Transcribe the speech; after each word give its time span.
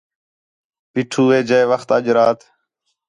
پیٹھو 0.91 1.23
ہے، 1.33 1.39
جئے 1.47 1.61
وخت 1.71 1.89
اَج 1.95 2.05
رات 2.15 2.39